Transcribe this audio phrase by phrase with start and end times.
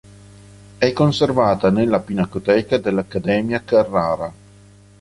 [0.79, 4.33] É conservata nella pinacoteca dell'Accademia Carrara.